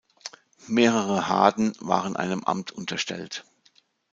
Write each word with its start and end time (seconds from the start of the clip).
Mehrere 0.65 1.27
Harden 1.29 1.73
waren 1.79 2.15
einem 2.15 2.43
Amt 2.43 2.71
unterstellt. 2.71 3.45